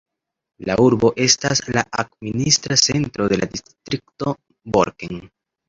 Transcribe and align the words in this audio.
La 0.69 0.77
urbo 0.85 1.11
estas 1.25 1.61
la 1.75 1.83
administra 2.05 2.79
centro 2.85 3.29
de 3.35 3.41
la 3.45 3.51
distrikto 3.55 4.37
Borken. 4.81 5.25